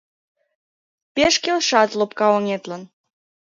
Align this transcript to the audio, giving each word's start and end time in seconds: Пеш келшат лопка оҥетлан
Пеш 1.15 1.33
келшат 1.43 1.89
лопка 1.99 2.27
оҥетлан 2.37 2.83